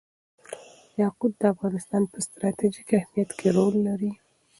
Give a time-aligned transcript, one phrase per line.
[1.01, 4.11] یاقوت د افغانستان په ستراتیژیک اهمیت کې رول لري.